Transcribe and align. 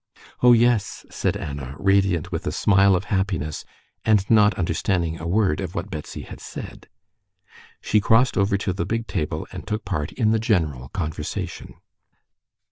"Oh, 0.41 0.51
yes!" 0.53 1.05
said 1.11 1.37
Anna, 1.37 1.75
radiant 1.77 2.31
with 2.31 2.47
a 2.47 2.51
smile 2.51 2.95
of 2.95 3.03
happiness, 3.13 3.63
and 4.03 4.27
not 4.31 4.55
understanding 4.55 5.19
a 5.19 5.27
word 5.27 5.61
of 5.61 5.75
what 5.75 5.91
Betsy 5.91 6.23
had 6.23 6.39
said. 6.41 6.87
She 7.81 8.01
crossed 8.01 8.35
over 8.35 8.57
to 8.57 8.73
the 8.73 8.83
big 8.87 9.05
table 9.05 9.45
and 9.51 9.67
took 9.67 9.85
part 9.85 10.11
in 10.13 10.31
the 10.31 10.39
general 10.39 10.89
conversation. 10.89 11.75